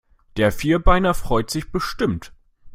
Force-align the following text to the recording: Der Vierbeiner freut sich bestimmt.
Der 0.35 0.51
Vierbeiner 0.51 1.13
freut 1.13 1.51
sich 1.51 1.71
bestimmt. 1.71 2.33